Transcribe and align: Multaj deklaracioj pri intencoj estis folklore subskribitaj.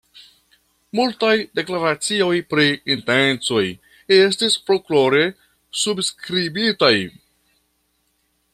Multaj 0.99 1.33
deklaracioj 1.59 2.31
pri 2.53 2.65
intencoj 2.95 3.61
estis 4.17 4.57
folklore 4.71 5.23
subskribitaj. 5.83 6.95